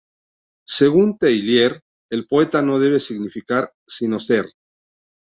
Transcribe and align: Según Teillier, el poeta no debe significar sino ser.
Según 0.65 1.19
Teillier, 1.19 1.79
el 2.09 2.25
poeta 2.25 2.63
no 2.63 2.79
debe 2.79 2.99
significar 2.99 3.71
sino 3.85 4.17
ser. 4.19 4.47